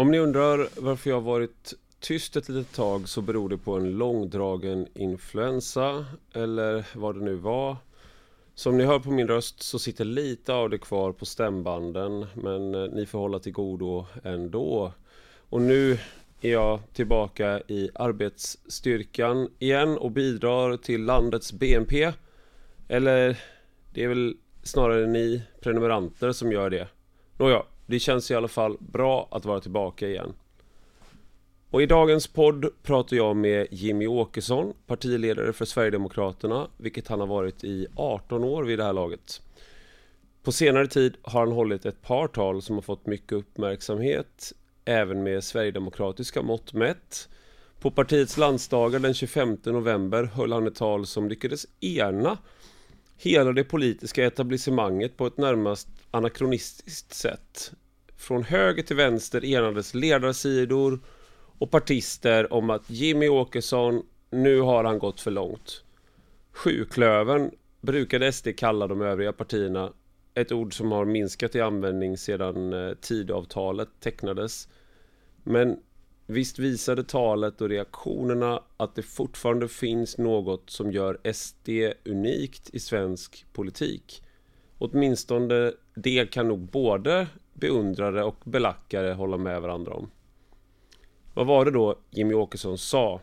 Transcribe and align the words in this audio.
Om 0.00 0.10
ni 0.10 0.18
undrar 0.18 0.68
varför 0.76 1.10
jag 1.10 1.20
varit 1.20 1.74
tyst 1.98 2.36
ett 2.36 2.48
litet 2.48 2.74
tag 2.74 3.08
så 3.08 3.22
beror 3.22 3.48
det 3.48 3.58
på 3.58 3.76
en 3.76 3.90
långdragen 3.90 4.86
influensa 4.94 6.06
eller 6.32 6.86
vad 6.94 7.14
det 7.14 7.24
nu 7.24 7.34
var. 7.34 7.76
Som 8.54 8.76
ni 8.76 8.84
hör 8.84 8.98
på 8.98 9.10
min 9.10 9.28
röst 9.28 9.62
så 9.62 9.78
sitter 9.78 10.04
lite 10.04 10.52
av 10.52 10.70
det 10.70 10.78
kvar 10.78 11.12
på 11.12 11.26
stämbanden 11.26 12.26
men 12.34 12.74
eh, 12.74 12.90
ni 12.92 13.06
får 13.06 13.18
hålla 13.18 13.38
till 13.38 13.52
godo 13.52 14.06
ändå. 14.24 14.92
Och 15.48 15.60
nu 15.60 15.98
är 16.40 16.52
jag 16.52 16.80
tillbaka 16.92 17.60
i 17.68 17.90
arbetsstyrkan 17.94 19.48
igen 19.58 19.98
och 19.98 20.10
bidrar 20.10 20.76
till 20.76 21.04
landets 21.04 21.52
BNP. 21.52 22.12
Eller 22.88 23.40
det 23.94 24.04
är 24.04 24.08
väl 24.08 24.36
snarare 24.62 25.06
ni 25.06 25.42
prenumeranter 25.60 26.32
som 26.32 26.52
gör 26.52 26.70
det. 26.70 26.88
Nåja, 27.38 27.62
det 27.90 27.98
känns 27.98 28.30
i 28.30 28.34
alla 28.34 28.48
fall 28.48 28.76
bra 28.80 29.28
att 29.30 29.44
vara 29.44 29.60
tillbaka 29.60 30.08
igen. 30.08 30.32
Och 31.70 31.82
i 31.82 31.86
dagens 31.86 32.26
podd 32.26 32.66
pratar 32.82 33.16
jag 33.16 33.36
med 33.36 33.66
Jimmy 33.70 34.06
Åkesson, 34.06 34.74
partiledare 34.86 35.52
för 35.52 35.64
Sverigedemokraterna, 35.64 36.68
vilket 36.76 37.08
han 37.08 37.20
har 37.20 37.26
varit 37.26 37.64
i 37.64 37.86
18 37.96 38.44
år 38.44 38.64
vid 38.64 38.78
det 38.78 38.84
här 38.84 38.92
laget. 38.92 39.42
På 40.42 40.52
senare 40.52 40.86
tid 40.86 41.16
har 41.22 41.40
han 41.40 41.52
hållit 41.52 41.86
ett 41.86 42.02
par 42.02 42.28
tal 42.28 42.62
som 42.62 42.74
har 42.74 42.82
fått 42.82 43.06
mycket 43.06 43.32
uppmärksamhet, 43.32 44.52
även 44.84 45.22
med 45.22 45.44
sverigedemokratiska 45.44 46.42
mått 46.42 46.72
mätt. 46.72 47.28
På 47.80 47.90
partiets 47.90 48.36
landsdagar 48.36 48.98
den 48.98 49.14
25 49.14 49.58
november 49.64 50.24
höll 50.24 50.52
han 50.52 50.66
ett 50.66 50.74
tal 50.74 51.06
som 51.06 51.28
lyckades 51.28 51.66
ena 51.80 52.38
hela 53.16 53.52
det 53.52 53.64
politiska 53.64 54.26
etablissemanget 54.26 55.16
på 55.16 55.26
ett 55.26 55.36
närmast 55.36 55.88
anakronistiskt 56.10 57.14
sätt. 57.14 57.72
Från 58.20 58.42
höger 58.42 58.82
till 58.82 58.96
vänster 58.96 59.44
enades 59.44 59.94
ledarsidor 59.94 61.00
och 61.58 61.70
partister 61.70 62.52
om 62.52 62.70
att 62.70 62.90
Jimmy 62.90 63.28
Åkesson, 63.28 64.02
nu 64.30 64.60
har 64.60 64.84
han 64.84 64.98
gått 64.98 65.20
för 65.20 65.30
långt. 65.30 65.84
Sjuklövern 66.52 67.50
brukade 67.80 68.32
SD 68.32 68.48
kalla 68.56 68.86
de 68.86 69.00
övriga 69.00 69.32
partierna, 69.32 69.92
ett 70.34 70.52
ord 70.52 70.76
som 70.76 70.92
har 70.92 71.04
minskat 71.04 71.54
i 71.54 71.60
användning 71.60 72.18
sedan 72.18 72.72
eh, 72.72 72.94
tidavtalet 72.94 73.88
tecknades. 74.00 74.68
Men 75.42 75.76
visst 76.26 76.58
visade 76.58 77.04
talet 77.04 77.60
och 77.60 77.68
reaktionerna 77.68 78.62
att 78.76 78.94
det 78.94 79.02
fortfarande 79.02 79.68
finns 79.68 80.18
något 80.18 80.70
som 80.70 80.92
gör 80.92 81.32
SD 81.32 81.68
unikt 82.04 82.70
i 82.72 82.80
svensk 82.80 83.46
politik. 83.52 84.22
Åtminstone 84.78 85.72
det 85.94 86.26
kan 86.26 86.48
nog 86.48 86.58
både 86.58 87.26
beundrare 87.60 88.24
och 88.24 88.36
belackare 88.44 89.12
hålla 89.12 89.36
med 89.36 89.62
varandra 89.62 89.92
om. 89.92 90.10
Vad 91.34 91.46
var 91.46 91.64
det 91.64 91.70
då 91.70 91.98
Jimmy 92.10 92.34
Åkesson 92.34 92.78
sa? 92.78 93.20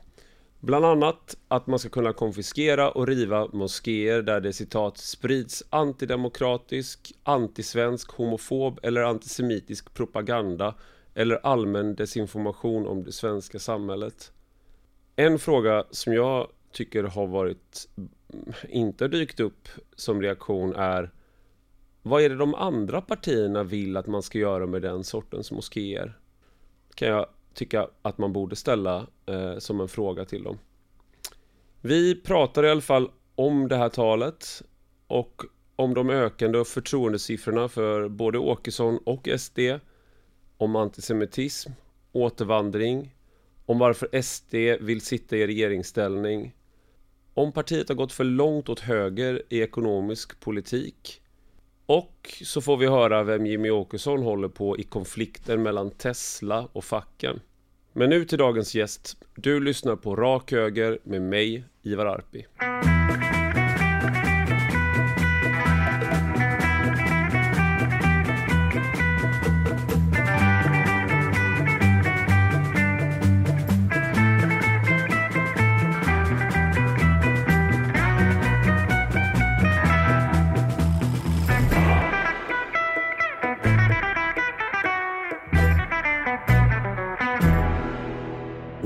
Bland 0.60 0.86
annat 0.86 1.38
att 1.48 1.68
man 1.68 1.80
ska 1.80 1.90
kunna 1.90 2.14
konfiskera 2.14 2.92
och 2.92 3.08
riva 3.08 3.48
moskéer 3.54 4.22
där 4.22 4.42
det 4.42 4.54
citat 4.54 4.98
sprids 4.98 5.64
antidemokratisk, 5.70 7.14
antisvensk, 7.24 8.12
homofob 8.12 8.80
eller 8.84 9.02
antisemitisk 9.04 9.94
propaganda 9.94 10.76
eller 11.14 11.46
allmän 11.46 11.96
desinformation 11.96 12.88
om 12.88 13.04
det 13.04 13.12
svenska 13.12 13.60
samhället. 13.60 14.32
En 15.16 15.40
fråga 15.40 15.84
som 15.92 16.14
jag 16.14 16.48
tycker 16.72 17.04
har 17.04 17.28
varit 17.28 17.90
mm, 17.98 18.10
inte 18.70 19.08
dykt 19.08 19.40
upp 19.40 19.68
som 19.96 20.22
reaktion 20.22 20.76
är 20.76 21.12
vad 22.08 22.22
är 22.22 22.30
det 22.30 22.36
de 22.36 22.55
andra 22.55 23.02
partierna 23.02 23.63
vill 23.63 23.97
att 23.97 24.08
man 24.08 24.23
ska 24.23 24.38
göra 24.39 24.67
med 24.67 24.81
den 24.81 25.03
sortens 25.03 25.52
moskéer? 25.52 26.17
Kan 26.95 27.08
jag 27.08 27.25
tycka 27.58 27.88
att 28.02 28.17
man 28.17 28.33
borde 28.33 28.55
ställa 28.55 29.08
eh, 29.25 29.58
som 29.58 29.81
en 29.81 29.88
fråga 29.88 30.25
till 30.25 30.44
dem. 30.44 30.58
Vi 31.81 32.22
pratar 32.22 32.63
i 32.66 32.69
alla 32.69 32.81
fall 32.81 33.11
om 33.35 33.67
det 33.67 33.75
här 33.75 33.89
talet 33.89 34.63
och 35.07 35.41
om 35.75 35.94
de 35.94 36.09
ökande 36.09 36.66
förtroendesiffrorna 36.66 37.69
för 37.69 38.09
både 38.09 38.38
Åkesson 38.38 38.97
och 39.06 39.29
SD, 39.38 39.59
om 40.57 40.75
antisemitism, 40.75 41.72
återvandring, 42.12 43.16
om 43.66 43.79
varför 43.79 44.22
SD 44.22 44.56
vill 44.81 45.01
sitta 45.01 45.38
i 45.38 45.47
regeringsställning, 45.47 46.56
om 47.34 47.51
partiet 47.51 47.90
har 47.90 47.96
gått 47.96 48.13
för 48.13 48.23
långt 48.23 48.69
åt 48.69 48.79
höger 48.79 49.44
i 49.50 49.62
ekonomisk 49.62 50.40
politik 50.40 51.22
och 51.88 52.34
så 52.44 52.62
får 52.62 52.78
vi 52.78 52.88
höra 52.88 53.24
vem 53.24 53.46
Jimmy 53.46 53.70
Åkesson 53.70 54.24
håller 54.24 54.48
på 54.48 54.78
i 54.78 54.84
konflikten 54.84 55.64
mellan 55.64 55.92
Tesla 55.92 56.68
och 56.74 56.84
facken. 56.84 57.40
Men 57.94 58.09
nu 58.09 58.25
till 58.25 58.38
dagens 58.38 58.75
gäst. 58.75 59.18
Du 59.36 59.59
lyssnar 59.59 59.96
på 59.96 60.16
Rak 60.16 60.52
Höger 60.52 61.00
med 61.03 61.22
mig, 61.22 61.64
Ivar 61.84 62.06
Arpi. 62.06 62.46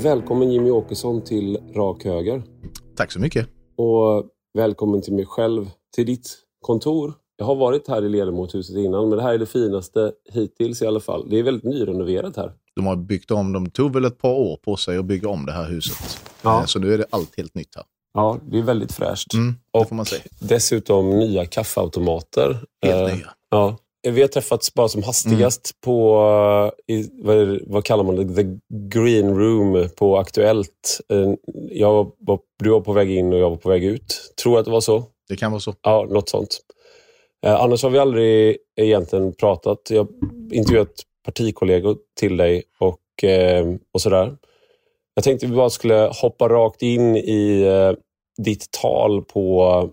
Välkommen 0.03 0.51
Jimmy 0.51 0.69
Åkesson 0.72 1.23
till 1.23 1.57
Rak 1.75 2.03
Höger. 2.06 2.44
Tack 2.95 3.12
så 3.12 3.19
mycket. 3.19 3.47
Och 3.78 4.25
välkommen 4.57 5.01
till 5.01 5.13
mig 5.13 5.25
själv, 5.25 5.69
till 5.95 6.06
ditt 6.06 6.38
kontor. 6.62 7.13
Jag 7.38 7.45
har 7.45 7.56
varit 7.56 7.88
här 7.88 8.06
i 8.06 8.09
ledamotshuset 8.09 8.75
innan, 8.75 9.09
men 9.09 9.17
det 9.17 9.23
här 9.23 9.34
är 9.34 9.38
det 9.38 9.45
finaste 9.45 10.11
hittills 10.34 10.81
i 10.81 10.85
alla 10.88 11.00
fall. 11.00 11.28
Det 11.29 11.40
är 11.40 11.44
väldigt 11.44 11.63
nyrenoverat 11.63 12.38
här. 12.38 12.53
De 12.75 12.85
har 12.85 12.95
byggt 12.95 13.31
om, 13.31 13.53
de 13.53 13.69
tog 13.69 13.94
väl 13.94 14.06
ett 14.06 14.17
par 14.17 14.34
år 14.34 14.57
på 14.57 14.75
sig 14.75 14.97
att 14.97 15.06
bygga 15.06 15.29
om 15.29 15.45
det 15.45 15.51
här 15.51 15.69
huset. 15.69 16.22
Ja. 16.41 16.59
Eh, 16.59 16.66
Så 16.66 16.79
nu 16.79 16.94
är 16.94 16.97
det 16.97 17.06
allt 17.09 17.38
helt 17.38 17.56
nytt 17.56 17.75
här. 17.75 17.85
Ja, 18.13 18.38
det 18.51 18.57
är 18.57 18.63
väldigt 18.63 18.91
fräscht. 18.91 19.34
Mm, 19.34 19.56
det 19.73 19.79
och 19.79 19.88
får 19.90 19.95
man 19.95 20.06
säga. 20.06 20.22
dessutom 20.40 21.09
nya 21.09 21.45
kaffeautomater. 21.45 22.66
Helt 22.85 23.09
Eh, 23.09 23.16
nya. 23.16 23.28
Ja. 23.50 23.78
Vi 24.03 24.22
har 24.22 24.28
träffats 24.28 24.73
bara 24.73 24.88
som 24.88 25.03
hastigast 25.03 25.72
på, 25.81 26.17
eh, 26.88 26.95
i, 26.95 27.09
vad, 27.13 27.59
vad 27.67 27.85
kallar 27.85 28.03
man 28.03 28.16
det, 28.16 28.35
the 28.35 28.59
green 29.00 29.38
room 29.39 29.89
på 29.95 30.17
Aktuellt. 30.17 31.00
Eh, 31.13 31.34
Jag 31.69 32.16
var, 32.19 32.40
du 32.63 32.69
var 32.69 32.81
på 32.81 32.94
väg 32.94 33.11
in 33.11 33.34
och 33.34 33.40
jag 33.40 33.50
var 33.50 33.57
på 33.57 33.69
väg 33.69 33.84
ut. 33.84 34.34
Tror 34.44 34.59
att 34.59 34.66
det 34.66 34.72
var 34.72 34.81
så. 34.81 35.03
Det 35.29 35.35
kan 35.35 35.51
vara 35.51 35.59
så. 35.59 35.73
Ja, 35.81 36.07
något 36.09 36.29
sånt. 36.29 36.59
Eh, 37.45 37.61
annars 37.61 37.84
har 37.84 37.90
vi 37.90 37.97
aldrig 38.00 38.57
egentligen 38.75 39.34
pratat. 39.34 39.79
Jag 39.90 40.03
har 40.03 40.07
intervjuat 40.53 40.94
partikollegor 41.25 41.97
till 42.19 42.38
dig 42.38 42.63
och, 42.79 43.23
eh, 43.23 43.66
och 43.94 44.01
sådär. 44.01 44.38
Jag 45.13 45.23
tänkte 45.23 45.45
vi 45.47 45.56
bara 45.56 45.69
skulle 45.69 46.11
hoppa 46.22 46.50
rakt 46.50 46.81
in 46.81 47.16
i 47.17 47.61
eh, 47.61 47.94
ditt 48.44 48.72
tal 48.81 49.22
på 49.23 49.90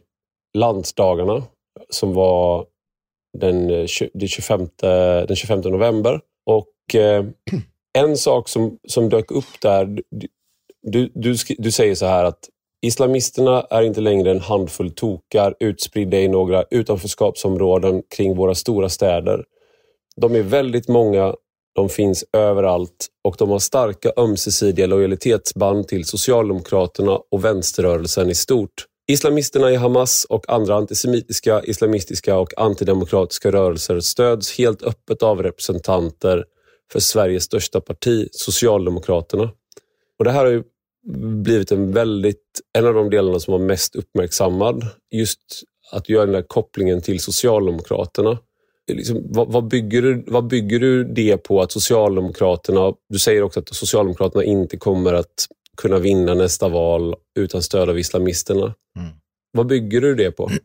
landsdagarna 0.59 1.43
som 1.91 2.15
var 2.15 2.67
den, 3.39 3.71
eh, 3.71 3.87
25, 3.87 4.69
den 5.27 5.37
25 5.37 5.61
november. 5.61 6.21
Och 6.47 6.95
eh, 6.95 7.25
en 7.99 8.17
sak 8.17 8.49
som, 8.49 8.79
som 8.89 9.09
dök 9.09 9.31
upp 9.31 9.61
där, 9.63 10.01
du, 10.83 11.11
du, 11.15 11.37
du 11.59 11.71
säger 11.73 11.95
så 11.95 12.07
här 12.07 12.25
att 12.25 12.49
Islamisterna 12.83 13.67
är 13.71 13.83
inte 13.83 14.01
längre 14.01 14.31
en 14.31 14.41
handfull 14.41 14.91
tokar 14.91 15.55
utspridda 15.61 16.19
i 16.19 16.29
några 16.29 16.65
utanförskapsområden 16.71 18.03
kring 18.17 18.37
våra 18.37 18.55
stora 18.55 18.89
städer. 18.89 19.45
De 20.17 20.35
är 20.35 20.43
väldigt 20.43 20.89
många, 20.89 21.35
de 21.75 21.89
finns 21.89 22.25
överallt 22.33 23.07
och 23.25 23.37
de 23.39 23.51
har 23.51 23.59
starka 23.59 24.13
ömsesidiga 24.17 24.87
lojalitetsband 24.87 25.89
till 25.89 26.05
Socialdemokraterna 26.05 27.21
och 27.31 27.45
vänsterrörelsen 27.45 28.31
i 28.31 28.35
stort. 28.35 28.87
Islamisterna 29.11 29.71
i 29.71 29.77
Hamas 29.77 30.25
och 30.25 30.45
andra 30.49 30.75
antisemitiska, 30.75 31.63
islamistiska 31.65 32.39
och 32.39 32.59
antidemokratiska 32.59 33.53
rörelser 33.53 34.01
stöds 34.01 34.59
helt 34.59 34.83
öppet 34.83 35.23
av 35.23 35.43
representanter 35.43 36.45
för 36.93 37.01
Sveriges 37.01 37.45
största 37.45 37.81
parti, 37.81 38.29
Socialdemokraterna. 38.33 39.51
Och 40.19 40.25
Det 40.25 40.31
här 40.31 40.45
har 40.45 40.53
ju 40.53 40.63
blivit 41.43 41.73
en 41.73 41.93
väldigt, 41.93 42.61
en 42.79 42.87
av 42.87 42.95
de 42.95 43.11
delarna 43.11 43.41
som 43.41 43.53
var 43.53 43.59
mest 43.59 43.97
uppmärksammad. 43.97 44.87
Just 45.11 45.41
att 45.93 46.09
göra 46.09 46.25
den 46.25 46.35
där 46.35 46.43
kopplingen 46.43 47.03
till 47.03 47.21
Socialdemokraterna. 47.21 48.39
Liksom, 48.93 49.27
vad, 49.29 49.53
vad, 49.53 49.69
bygger 49.69 50.03
du, 50.03 50.25
vad 50.27 50.47
bygger 50.47 50.79
du 50.81 51.05
det 51.05 51.37
på 51.37 51.63
att 51.63 51.73
Socialdemokraterna, 51.73 52.93
du 53.09 53.19
säger 53.19 53.43
också 53.43 53.61
att 53.61 53.75
Socialdemokraterna 53.75 54.45
inte 54.45 54.77
kommer 54.77 55.15
att 55.15 55.47
kunna 55.83 55.99
vinna 55.99 56.35
nästa 56.35 56.69
val 56.69 57.15
utan 57.39 57.63
stöd 57.63 57.91
av 57.91 57.99
islamisterna. 57.99 58.75
Mm. 58.97 59.11
Vad 59.53 59.67
bygger 59.67 60.01
du 60.01 60.15
det 60.15 60.31
på? 60.31 60.51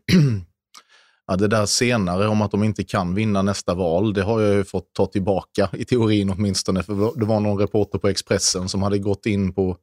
Ja, 1.26 1.36
det 1.36 1.48
där 1.48 1.66
senare 1.66 2.28
om 2.28 2.42
att 2.42 2.50
de 2.50 2.64
inte 2.64 2.84
kan 2.84 3.14
vinna 3.14 3.42
nästa 3.42 3.74
val, 3.74 4.14
det 4.14 4.22
har 4.22 4.40
jag 4.40 4.54
ju 4.54 4.64
fått 4.64 4.92
ta 4.92 5.06
tillbaka 5.06 5.68
i 5.72 5.84
teorin 5.84 6.30
åtminstone. 6.30 6.82
För 6.82 7.18
det 7.20 7.24
var 7.24 7.40
någon 7.40 7.58
reporter 7.58 7.98
på 7.98 8.08
Expressen 8.08 8.68
som 8.68 8.82
hade 8.82 8.98
gått 8.98 9.26
in 9.26 9.52
på 9.52 9.76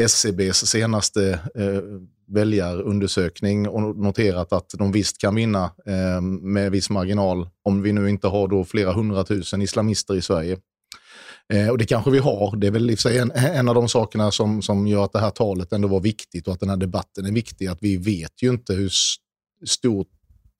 SCBs 0.00 0.66
senaste 0.66 1.40
eh, 1.54 1.82
väljarundersökning 2.28 3.68
och 3.68 3.96
noterat 3.96 4.52
att 4.52 4.74
de 4.78 4.92
visst 4.92 5.18
kan 5.18 5.34
vinna 5.34 5.64
eh, 5.64 6.20
med 6.20 6.72
viss 6.72 6.90
marginal 6.90 7.48
om 7.64 7.82
vi 7.82 7.92
nu 7.92 8.10
inte 8.10 8.28
har 8.28 8.48
då 8.48 8.64
flera 8.64 8.92
hundratusen 8.92 9.62
islamister 9.62 10.14
i 10.14 10.22
Sverige. 10.22 10.58
Eh, 11.50 11.68
och 11.68 11.78
det 11.78 11.84
kanske 11.84 12.10
vi 12.10 12.18
har. 12.18 12.56
Det 12.56 12.66
är 12.66 12.70
väl 12.70 12.96
sig 12.96 13.18
en, 13.18 13.30
en 13.30 13.68
av 13.68 13.74
de 13.74 13.88
sakerna 13.88 14.30
som, 14.30 14.62
som 14.62 14.86
gör 14.86 15.04
att 15.04 15.12
det 15.12 15.20
här 15.20 15.30
talet 15.30 15.72
ändå 15.72 15.88
var 15.88 16.00
viktigt 16.00 16.48
och 16.48 16.54
att 16.54 16.60
den 16.60 16.68
här 16.68 16.76
debatten 16.76 17.26
är 17.26 17.32
viktig. 17.32 17.66
Att 17.66 17.78
vi 17.80 17.96
vet 17.96 18.42
ju 18.42 18.50
inte 18.50 18.74
hur 18.74 18.92
stort 19.66 20.08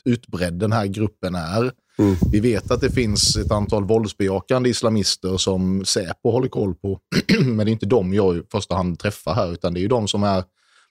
utbredd 0.04 0.54
den 0.54 0.72
här 0.72 0.86
gruppen 0.86 1.34
är. 1.34 1.72
Mm. 1.98 2.16
Vi 2.32 2.40
vet 2.40 2.70
att 2.70 2.80
det 2.80 2.90
finns 2.90 3.36
ett 3.36 3.50
antal 3.50 3.84
våldsbejakande 3.84 4.70
islamister 4.70 5.36
som 5.36 5.84
Säpo 5.84 6.30
håller 6.30 6.48
koll 6.48 6.74
på. 6.74 7.00
Men 7.40 7.56
det 7.56 7.70
är 7.70 7.72
inte 7.72 7.86
de 7.86 8.14
jag 8.14 8.36
i 8.36 8.42
första 8.52 8.74
hand 8.74 8.98
träffar 8.98 9.34
här, 9.34 9.52
utan 9.52 9.74
det 9.74 9.80
är 9.80 9.82
ju 9.82 9.88
de 9.88 10.08
som 10.08 10.22
är 10.22 10.44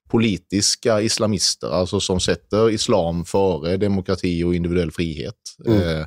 politiska 0.09 1.01
islamister, 1.01 1.69
alltså 1.69 1.99
som 1.99 2.19
sätter 2.19 2.69
islam 2.69 3.25
före 3.25 3.77
demokrati 3.77 4.43
och 4.43 4.55
individuell 4.55 4.91
frihet. 4.91 5.35
Mm. 5.65 5.81
Eh, 5.81 6.05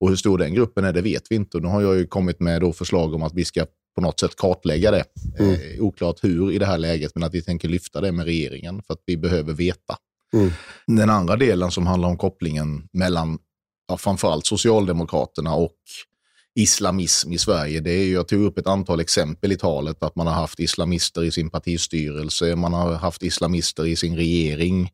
och 0.00 0.08
hur 0.08 0.16
stor 0.16 0.38
den 0.38 0.54
gruppen 0.54 0.84
är, 0.84 0.92
det 0.92 1.02
vet 1.02 1.22
vi 1.30 1.34
inte. 1.34 1.56
Och 1.56 1.62
nu 1.62 1.68
har 1.68 1.82
jag 1.82 1.96
ju 1.96 2.06
kommit 2.06 2.40
med 2.40 2.60
då 2.60 2.72
förslag 2.72 3.14
om 3.14 3.22
att 3.22 3.34
vi 3.34 3.44
ska 3.44 3.66
på 3.94 4.00
något 4.00 4.20
sätt 4.20 4.36
kartlägga 4.36 4.90
det. 4.90 5.04
Mm. 5.38 5.54
Eh, 5.54 5.80
oklart 5.80 6.24
hur 6.24 6.52
i 6.52 6.58
det 6.58 6.66
här 6.66 6.78
läget, 6.78 7.12
men 7.14 7.22
att 7.22 7.34
vi 7.34 7.42
tänker 7.42 7.68
lyfta 7.68 8.00
det 8.00 8.12
med 8.12 8.24
regeringen 8.24 8.82
för 8.82 8.94
att 8.94 9.02
vi 9.06 9.16
behöver 9.16 9.52
veta. 9.52 9.96
Mm. 10.32 10.50
Den 10.86 11.10
andra 11.10 11.36
delen 11.36 11.70
som 11.70 11.86
handlar 11.86 12.08
om 12.08 12.16
kopplingen 12.16 12.88
mellan 12.92 13.38
ja, 13.88 13.96
framförallt 13.96 14.46
Socialdemokraterna 14.46 15.54
och 15.54 15.76
islamism 16.54 17.32
i 17.32 17.38
Sverige. 17.38 17.80
Det 17.80 17.90
är, 17.90 18.12
jag 18.12 18.28
tog 18.28 18.42
upp 18.42 18.58
ett 18.58 18.66
antal 18.66 19.00
exempel 19.00 19.52
i 19.52 19.56
talet, 19.56 20.02
att 20.02 20.16
man 20.16 20.26
har 20.26 20.34
haft 20.34 20.60
islamister 20.60 21.24
i 21.24 21.30
sin 21.30 21.50
partistyrelse, 21.50 22.56
man 22.56 22.72
har 22.72 22.92
haft 22.94 23.22
islamister 23.22 23.86
i 23.86 23.96
sin 23.96 24.16
regering. 24.16 24.90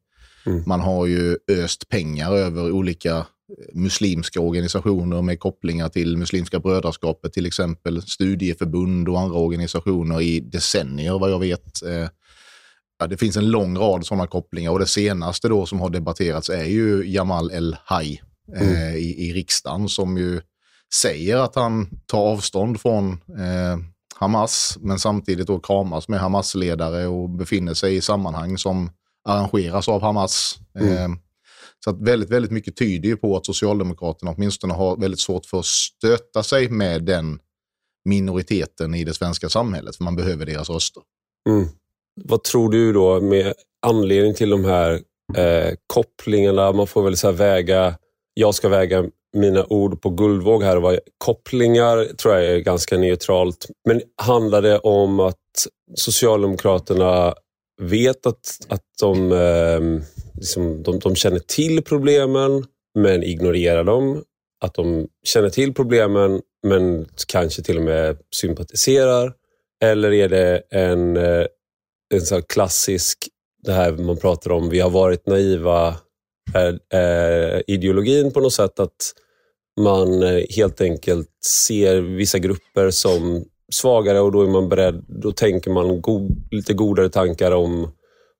Mm. 0.47 0.63
Man 0.67 0.81
har 0.81 1.07
ju 1.07 1.37
öst 1.51 1.89
pengar 1.89 2.33
över 2.33 2.71
olika 2.71 3.27
muslimska 3.73 4.41
organisationer 4.41 5.23
med 5.23 5.41
kopplingar 5.41 5.89
till 5.89 6.17
Muslimska 6.17 6.59
brödraskapet, 6.61 7.33
till 7.33 7.47
exempel 7.47 8.03
studieförbund 8.03 9.09
och 9.09 9.21
andra 9.21 9.39
organisationer 9.39 10.21
i 10.21 10.41
decennier 10.41 11.19
vad 11.19 11.31
jag 11.31 11.39
vet. 11.39 11.83
Eh, 11.83 12.09
ja, 12.99 13.07
det 13.07 13.17
finns 13.17 13.37
en 13.37 13.51
lång 13.51 13.79
rad 13.79 14.07
sådana 14.07 14.27
kopplingar 14.27 14.71
och 14.71 14.79
det 14.79 14.87
senaste 14.87 15.49
då 15.49 15.67
som 15.67 15.81
har 15.81 15.91
debatterats 15.91 16.51
är 16.51 16.65
ju 16.65 17.05
Jamal 17.13 17.51
El-Haj 17.51 18.23
eh, 18.57 18.69
mm. 18.69 18.97
i, 18.97 19.29
i 19.29 19.33
riksdagen 19.33 19.89
som 19.89 20.19
ju 20.19 20.41
säger 20.95 21.37
att 21.37 21.55
han 21.55 21.89
tar 22.07 22.19
avstånd 22.19 22.81
från 22.81 23.13
eh, 23.13 23.79
Hamas, 24.17 24.79
men 24.81 24.99
samtidigt 24.99 25.47
då 25.47 25.59
kramas 25.59 26.09
med 26.09 26.21
Hamas-ledare 26.21 27.07
och 27.07 27.31
befinner 27.31 27.75
sig 27.75 27.97
i 27.97 28.01
sammanhang 28.01 28.59
som 28.59 28.91
arrangeras 29.25 29.89
av 29.89 30.03
Hamas. 30.03 30.59
Mm. 30.75 30.97
Eh, 30.97 31.19
så 31.85 31.91
att 31.91 32.01
väldigt, 32.01 32.31
väldigt 32.31 32.53
mycket 32.53 32.77
tyder 32.77 33.09
ju 33.09 33.17
på 33.17 33.37
att 33.37 33.47
Socialdemokraterna 33.47 34.35
åtminstone 34.37 34.75
har 34.75 34.97
väldigt 34.97 35.21
svårt 35.21 35.47
för 35.47 35.59
att 35.59 35.67
stöta 35.67 36.43
sig 36.43 36.69
med 36.69 37.03
den 37.05 37.39
minoriteten 38.05 38.95
i 38.95 39.05
det 39.05 39.15
svenska 39.15 39.49
samhället, 39.49 39.97
för 39.97 40.05
man 40.05 40.17
behöver 40.17 40.47
deras 40.47 40.71
röster. 40.71 41.03
Mm. 41.49 41.69
Vad 42.25 42.45
tror 42.45 42.71
du 42.71 42.93
då 42.93 43.21
med 43.21 43.55
anledning 43.87 44.35
till 44.35 44.51
de 44.51 44.65
här 44.65 44.93
eh, 45.37 45.75
kopplingarna? 45.87 46.73
Man 46.73 46.87
får 46.87 47.03
väl 47.03 47.17
så 47.17 47.33
väga, 47.33 47.95
jag 48.35 48.55
ska 48.55 48.69
väga 48.69 49.05
mina 49.37 49.67
ord 49.69 50.03
på 50.03 50.11
guldvåg 50.11 50.63
här. 50.63 50.77
Var 50.77 51.01
kopplingar 51.19 52.05
tror 52.05 52.35
jag 52.35 52.45
är 52.45 52.59
ganska 52.59 52.99
neutralt. 52.99 53.67
Men 53.89 54.03
handlar 54.23 54.63
det 54.63 54.79
om 54.79 55.21
att 55.21 55.37
Socialdemokraterna 55.95 57.35
vet 57.81 58.27
att, 58.27 58.59
att 58.69 58.85
de, 59.01 59.33
eh, 59.33 60.03
liksom, 60.41 60.83
de, 60.83 60.99
de 60.99 61.17
känner 61.17 61.39
till 61.39 61.83
problemen 61.83 62.65
men 62.99 63.23
ignorerar 63.23 63.85
dem? 63.85 64.25
Att 64.65 64.75
de 64.75 65.09
känner 65.25 65.51
till 65.51 65.75
problemen 65.75 66.41
men 66.67 67.07
kanske 67.29 67.63
till 67.63 67.77
och 67.77 67.83
med 67.85 68.19
sympatiserar? 68.35 69.33
Eller 69.85 70.13
är 70.13 70.29
det 70.29 70.63
en, 70.71 71.17
eh, 71.17 71.47
en 72.15 72.21
sån 72.21 72.43
klassisk, 72.43 73.19
det 73.63 73.73
här 73.73 73.93
man 73.93 74.17
pratar 74.17 74.53
om, 74.53 74.69
vi 74.69 74.81
har 74.81 74.91
varit 74.91 75.27
naiva 75.27 75.97
är, 76.55 77.71
ideologin 77.71 78.33
på 78.33 78.41
något 78.41 78.53
sätt 78.53 78.81
att 78.81 79.13
man 79.81 80.23
helt 80.57 80.81
enkelt 80.81 81.29
ser 81.69 82.01
vissa 82.01 82.39
grupper 82.39 82.91
som 82.91 83.45
svagare 83.73 84.21
och 84.21 84.33
då 84.33 84.43
är 84.43 84.47
man 84.49 84.69
beredd, 84.69 85.05
då 85.09 85.33
tänker 85.33 85.71
man 85.71 86.01
go 86.01 86.29
lite 86.51 86.75
godare 86.75 87.09
tankar 87.09 87.53
om, 87.53 87.93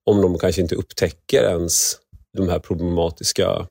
om 0.05 0.23
de 0.23 0.39
kanske 0.39 0.63
inte 0.63 0.75
upptäcker 0.75 1.43
ens 1.43 1.97
de 2.37 2.49
här 2.49 2.59
problematiska 2.59 3.67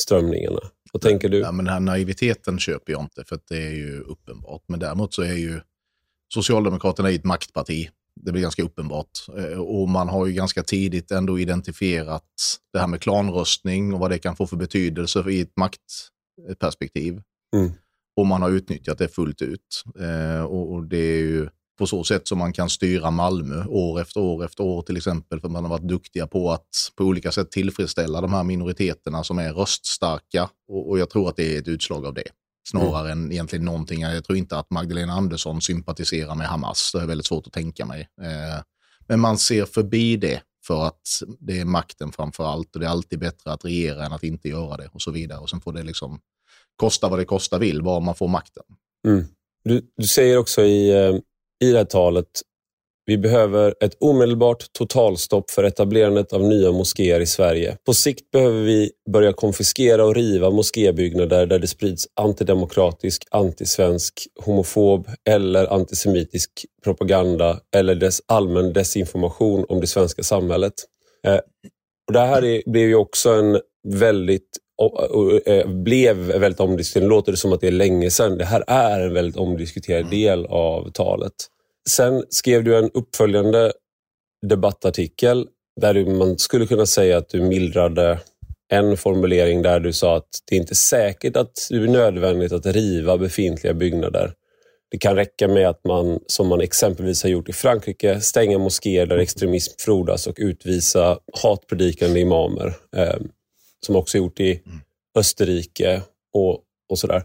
strömningarna. 0.00 0.60
Vad 0.92 1.02
tänker 1.02 1.28
du? 1.28 1.38
Ja, 1.38 1.52
men 1.52 1.64
den 1.64 1.72
här 1.72 1.80
naiviteten 1.80 2.58
köper 2.58 2.92
jag 2.92 3.02
inte, 3.02 3.24
för 3.24 3.38
det 3.48 3.66
är 3.66 3.70
ju 3.70 4.00
uppenbart. 4.00 4.62
Men 4.68 4.80
däremot 4.80 5.14
så 5.14 5.22
är 5.22 5.34
ju 5.34 5.60
Socialdemokraterna 6.34 7.10
ett 7.10 7.24
maktparti 7.24 7.90
det 8.24 8.32
blir 8.32 8.42
ganska 8.42 8.62
uppenbart. 8.62 9.10
Eh, 9.38 9.58
och 9.58 9.88
man 9.88 10.08
har 10.08 10.26
ju 10.26 10.32
ganska 10.32 10.62
tidigt 10.62 11.10
ändå 11.10 11.38
identifierat 11.38 12.24
det 12.72 12.78
här 12.78 12.86
med 12.86 13.00
klanröstning 13.00 13.94
och 13.94 14.00
vad 14.00 14.10
det 14.10 14.18
kan 14.18 14.36
få 14.36 14.46
för 14.46 14.56
betydelse 14.56 15.24
i 15.30 15.40
ett 15.40 15.52
maktperspektiv. 15.56 17.22
Mm. 17.56 17.72
Och 18.16 18.26
man 18.26 18.42
har 18.42 18.50
utnyttjat 18.50 18.98
det 18.98 19.08
fullt 19.08 19.42
ut. 19.42 19.84
Eh, 19.98 20.42
och 20.42 20.84
det 20.84 20.96
är 20.96 21.18
ju 21.18 21.48
på 21.80 21.86
så 21.86 22.04
sätt 22.04 22.28
som 22.28 22.38
man 22.38 22.52
kan 22.52 22.70
styra 22.70 23.10
Malmö 23.10 23.64
år 23.64 24.00
efter 24.00 24.20
år 24.20 24.44
efter 24.44 24.64
år 24.64 24.82
till 24.82 24.96
exempel. 24.96 25.40
För 25.40 25.48
man 25.48 25.64
har 25.64 25.70
varit 25.70 25.88
duktiga 25.88 26.26
på 26.26 26.50
att 26.50 26.68
på 26.96 27.04
olika 27.04 27.32
sätt 27.32 27.50
tillfredsställa 27.50 28.20
de 28.20 28.32
här 28.32 28.44
minoriteterna 28.44 29.24
som 29.24 29.38
är 29.38 29.52
röststarka. 29.52 30.50
Och, 30.68 30.98
jag 30.98 31.10
tror 31.10 31.28
att 31.28 31.36
det 31.36 31.56
är 31.56 31.58
ett 31.58 31.68
utslag 31.68 32.06
av 32.06 32.14
det 32.14 32.24
snarare 32.68 33.12
mm. 33.12 33.24
än 33.24 33.32
egentligen 33.32 33.64
någonting. 33.64 34.00
Jag 34.00 34.24
tror 34.24 34.38
inte 34.38 34.58
att 34.58 34.70
Magdalena 34.70 35.12
Andersson 35.12 35.60
sympatiserar 35.60 36.34
med 36.34 36.46
Hamas. 36.46 36.90
Det 36.94 37.00
är 37.00 37.06
väldigt 37.06 37.26
svårt 37.26 37.46
att 37.46 37.52
tänka 37.52 37.86
mig. 37.86 38.08
Eh, 38.22 38.62
men 39.08 39.20
man 39.20 39.38
ser 39.38 39.64
förbi 39.64 40.16
det 40.16 40.42
för 40.66 40.86
att 40.86 41.02
det 41.38 41.60
är 41.60 41.64
makten 41.64 42.12
framför 42.12 42.44
allt 42.44 42.74
och 42.74 42.80
det 42.80 42.86
är 42.86 42.90
alltid 42.90 43.18
bättre 43.18 43.52
att 43.52 43.64
regera 43.64 44.06
än 44.06 44.12
att 44.12 44.24
inte 44.24 44.48
göra 44.48 44.76
det 44.76 44.88
och 44.92 45.02
så 45.02 45.10
vidare. 45.10 45.38
Och 45.38 45.50
sen 45.50 45.60
får 45.60 45.72
det 45.72 45.82
liksom 45.82 46.20
kosta 46.76 47.08
vad 47.08 47.18
det 47.18 47.24
kosta 47.24 47.58
vill, 47.58 47.82
bara 47.82 48.00
man 48.00 48.14
får 48.14 48.28
makten. 48.28 48.64
Mm. 49.06 49.24
Du, 49.64 49.90
du, 49.96 50.06
säger 50.06 50.38
också 50.38 50.62
i, 50.62 50.90
eh, 50.90 51.20
i 51.64 51.72
det 51.72 51.78
här 51.78 51.84
talet 51.84 52.26
vi 53.10 53.18
behöver 53.18 53.74
ett 53.80 53.96
omedelbart 54.00 54.72
totalstopp 54.72 55.50
för 55.50 55.64
etablerandet 55.64 56.32
av 56.32 56.42
nya 56.42 56.72
moskéer 56.72 57.20
i 57.20 57.26
Sverige. 57.26 57.76
På 57.86 57.94
sikt 57.94 58.30
behöver 58.30 58.62
vi 58.62 58.90
börja 59.12 59.32
konfiskera 59.32 60.04
och 60.04 60.14
riva 60.14 60.50
moskébyggnader 60.50 61.46
där 61.46 61.58
det 61.58 61.66
sprids 61.66 62.08
antidemokratisk, 62.20 63.24
antisvensk, 63.30 64.14
homofob 64.44 65.08
eller 65.28 65.72
antisemitisk 65.72 66.50
propaganda 66.84 67.60
eller 67.76 67.94
dess 67.94 68.22
allmän 68.26 68.72
desinformation 68.72 69.64
om 69.68 69.80
det 69.80 69.86
svenska 69.86 70.22
samhället. 70.22 70.74
Eh, 71.26 71.38
och 72.06 72.12
det 72.12 72.20
här 72.20 72.44
är, 72.44 72.62
blev 72.70 72.88
ju 72.88 72.94
också 72.94 73.30
en 73.30 73.60
väldigt 73.88 74.58
eh, 75.46 75.68
blev 75.68 76.16
väldigt 76.16 76.60
omdiskuterad. 76.60 77.04
Nu 77.04 77.10
låter 77.10 77.32
det 77.32 77.38
som 77.38 77.52
att 77.52 77.60
det 77.60 77.66
är 77.66 77.72
länge 77.72 78.10
sedan. 78.10 78.38
Det 78.38 78.44
här 78.44 78.64
är 78.66 79.00
en 79.00 79.14
väldigt 79.14 79.36
omdiskuterad 79.36 80.10
del 80.10 80.46
av 80.46 80.90
talet. 80.90 81.32
Sen 81.88 82.24
skrev 82.28 82.64
du 82.64 82.78
en 82.78 82.90
uppföljande 82.94 83.72
debattartikel 84.46 85.46
där 85.80 86.04
man 86.04 86.38
skulle 86.38 86.66
kunna 86.66 86.86
säga 86.86 87.18
att 87.18 87.28
du 87.28 87.42
mildrade 87.42 88.18
en 88.72 88.96
formulering 88.96 89.62
där 89.62 89.80
du 89.80 89.92
sa 89.92 90.16
att 90.16 90.28
det 90.48 90.56
är 90.56 90.60
inte 90.60 90.74
säkert 90.74 91.36
att 91.36 91.66
det 91.70 91.76
är 91.76 91.80
nödvändigt 91.80 92.52
att 92.52 92.66
riva 92.66 93.18
befintliga 93.18 93.74
byggnader. 93.74 94.32
Det 94.90 94.98
kan 94.98 95.16
räcka 95.16 95.48
med 95.48 95.68
att 95.68 95.84
man, 95.84 96.20
som 96.26 96.48
man 96.48 96.60
exempelvis 96.60 97.22
har 97.22 97.30
gjort 97.30 97.48
i 97.48 97.52
Frankrike, 97.52 98.20
stänga 98.20 98.58
moskéer 98.58 99.06
där 99.06 99.18
extremism 99.18 99.74
frodas 99.78 100.26
och 100.26 100.36
utvisa 100.38 101.18
hatpredikande 101.42 102.20
imamer. 102.20 102.74
Som 103.86 103.96
också 103.96 104.18
gjort 104.18 104.40
i 104.40 104.62
Österrike 105.14 106.02
och, 106.32 106.58
och 106.88 106.98
sådär. 106.98 107.22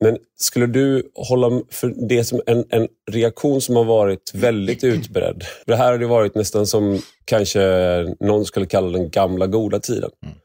Men 0.00 0.18
skulle 0.36 0.66
du 0.66 1.10
hålla 1.14 1.60
för 1.70 2.08
det 2.08 2.24
som 2.24 2.40
en, 2.46 2.64
en 2.70 2.88
reaktion 3.10 3.60
som 3.60 3.76
har 3.76 3.84
varit 3.84 4.32
väldigt 4.34 4.84
utbredd? 4.84 5.44
Det 5.66 5.76
här 5.76 5.92
har 5.92 5.98
det 5.98 6.06
varit 6.06 6.34
nästan 6.34 6.66
som 6.66 6.98
kanske 7.24 7.60
någon 8.20 8.44
skulle 8.44 8.66
kalla 8.66 8.98
den 8.98 9.10
gamla 9.10 9.46
goda 9.46 9.80
tiden. 9.80 10.10
Mm. 10.24 10.36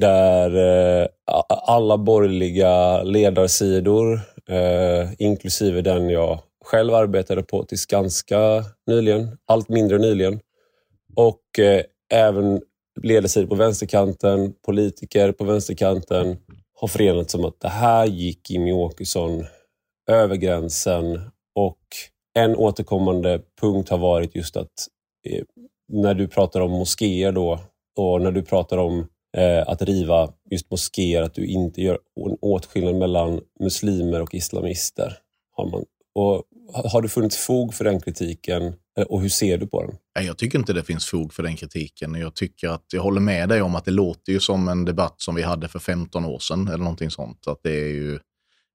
Där 0.00 0.56
eh, 1.02 1.08
alla 1.48 1.98
borgerliga 1.98 3.02
ledarsidor, 3.02 4.20
eh, 4.48 5.10
inklusive 5.18 5.82
den 5.82 6.10
jag 6.10 6.40
själv 6.64 6.94
arbetade 6.94 7.42
på 7.42 7.64
tills 7.64 7.86
ganska 7.86 8.64
nyligen, 8.86 9.38
allt 9.46 9.68
mindre 9.68 9.98
nyligen, 9.98 10.40
och 11.16 11.58
eh, 11.58 11.82
även 12.12 12.60
ledarsidor 13.02 13.46
på 13.46 13.54
vänsterkanten, 13.54 14.54
politiker 14.66 15.32
på 15.32 15.44
vänsterkanten 15.44 16.36
har 16.74 16.88
förenats 16.88 17.34
om 17.34 17.44
att 17.44 17.60
det 17.60 17.68
här 17.68 18.06
gick 18.06 18.50
Jimmy 18.50 18.72
Åkesson 18.72 19.44
över 20.10 20.36
gränsen 20.36 21.30
och 21.54 21.78
en 22.38 22.56
återkommande 22.56 23.40
punkt 23.60 23.88
har 23.88 23.98
varit 23.98 24.34
just 24.34 24.56
att 24.56 24.72
eh, 25.28 25.44
när 25.88 26.14
du 26.14 26.28
pratar 26.28 26.60
om 26.60 26.70
moskéer 26.70 27.32
då 27.32 27.60
och 27.96 28.22
när 28.22 28.32
du 28.32 28.42
pratar 28.42 28.76
om 28.78 29.06
eh, 29.36 29.68
att 29.68 29.82
riva 29.82 30.32
just 30.50 30.70
moskéer, 30.70 31.22
att 31.22 31.34
du 31.34 31.46
inte 31.46 31.82
gör 31.82 31.98
en 32.26 32.36
åtskillnad 32.40 32.94
mellan 32.94 33.40
muslimer 33.60 34.22
och 34.22 34.34
islamister. 34.34 35.18
Har, 35.50 35.66
man, 35.66 35.84
och 36.14 36.42
har 36.92 37.02
det 37.02 37.08
funnits 37.08 37.36
fog 37.36 37.74
för 37.74 37.84
den 37.84 38.00
kritiken 38.00 38.74
och 39.08 39.22
hur 39.22 39.28
ser 39.28 39.58
du 39.58 39.66
på 39.66 39.82
den? 39.82 40.26
Jag 40.26 40.38
tycker 40.38 40.58
inte 40.58 40.72
det 40.72 40.84
finns 40.84 41.06
fog 41.06 41.32
för 41.32 41.42
den 41.42 41.56
kritiken. 41.56 42.14
Jag 42.14 42.34
tycker 42.34 42.68
att 42.68 42.84
jag 42.92 43.02
håller 43.02 43.20
med 43.20 43.48
dig 43.48 43.62
om 43.62 43.74
att 43.74 43.84
det 43.84 43.90
låter 43.90 44.32
ju 44.32 44.40
som 44.40 44.68
en 44.68 44.84
debatt 44.84 45.14
som 45.18 45.34
vi 45.34 45.42
hade 45.42 45.68
för 45.68 45.78
15 45.78 46.24
år 46.24 46.38
sedan 46.38 46.68
eller 46.68 46.78
någonting 46.78 47.10
sånt. 47.10 47.46
Att 47.46 47.60
det 47.62 47.80
är 47.80 47.88
ju 47.88 48.18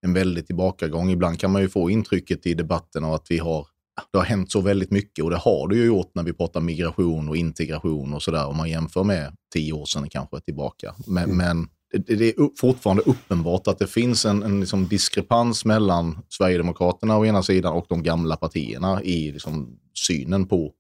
en 0.02 0.14
väldig 0.14 0.48
tillbakagång. 0.48 1.10
Ibland 1.12 1.40
kan 1.40 1.52
man 1.52 1.62
ju 1.62 1.70
få 1.70 1.90
intrycket 1.90 2.46
i 2.46 2.54
debatten 2.54 3.04
av 3.04 3.14
att 3.14 3.26
vi 3.30 3.38
har 3.38 3.68
det 4.12 4.18
har 4.18 4.26
hänt 4.26 4.52
så 4.52 4.62
väldigt 4.62 4.92
mycket 4.92 5.24
och 5.24 5.30
det 5.30 5.38
har 5.38 5.68
det 5.68 5.76
ju 5.76 5.86
gjort 5.86 6.12
när 6.16 6.24
vi 6.24 6.34
pratar 6.34 6.62
migration 6.62 7.30
och 7.30 7.38
integration 7.38 8.14
och 8.14 8.22
sådär 8.22 8.48
om 8.48 8.58
man 8.58 8.70
jämför 8.70 9.04
med 9.04 9.36
tio 9.54 9.74
år 9.74 9.86
sedan 9.86 10.10
kanske 10.10 10.40
tillbaka. 10.40 10.96
Men, 11.08 11.24
mm. 11.24 11.38
men 11.38 11.68
det, 11.92 12.16
det, 12.16 12.30
är 12.30 12.58
fortfarande 12.60 13.04
uppenbart 13.06 13.68
att 13.68 13.80
det 13.80 13.88
finns 13.88 14.26
en, 14.26 14.44
en 14.44 14.60
liksom 14.60 14.88
diskrepans 14.88 15.66
mellan 15.66 16.20
Sverigedemokraterna 16.30 17.18
å 17.18 17.26
ena 17.26 17.44
sidan 17.44 17.74
och 17.74 17.86
de 17.90 18.04
gamla 18.04 18.36
partierna 18.36 19.04
i 19.04 19.32
liksom 19.32 19.80
synen 20.06 20.48
på 20.48 20.74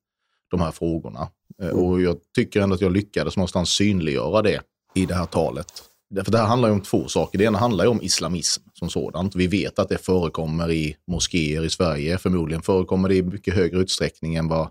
de 0.52 0.62
här 0.62 0.72
frågorna. 0.72 1.30
Mm. 1.62 1.76
Och 1.76 2.02
jag 2.02 2.18
tycker 2.36 2.62
ändå 2.62 2.76
att 2.76 2.82
jag 2.82 2.92
lyckades 2.92 3.38
någonstans 3.38 3.70
synliggöra 3.70 4.42
det 4.42 4.62
i 4.96 5.06
det 5.06 5.16
här 5.16 5.26
talet. 5.26 5.84
För 6.24 6.32
det 6.32 6.38
här 6.38 6.46
handlar 6.46 6.70
ju 6.70 6.74
om 6.74 6.82
två 6.82 7.08
saker. 7.08 7.38
Det 7.38 7.44
ena 7.44 7.58
handlar 7.58 7.86
ju 7.86 7.90
om 7.92 8.02
islamism 8.02 8.62
som 8.74 8.90
sådant. 8.90 9.36
Vi 9.36 9.48
vet 9.48 9.80
att 9.80 9.90
det 9.90 9.98
förekommer 9.98 10.72
i 10.72 10.96
moskéer 11.08 11.66
i 11.66 11.70
Sverige. 11.70 12.18
Förmodligen 12.18 12.62
förekommer 12.62 13.10
det 13.10 13.16
i 13.16 13.24
mycket 13.24 13.54
högre 13.54 13.80
utsträckning 13.80 14.36
än 14.36 14.48
vad, 14.48 14.70